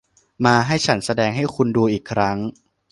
[0.45, 2.37] มา ให้ฉันแสดงให้คุณดูอีกครั้ง